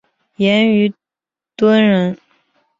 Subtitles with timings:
[0.37, 0.91] 严虞
[1.55, 2.17] 敦人。